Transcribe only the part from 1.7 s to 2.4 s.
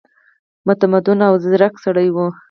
سړی وو.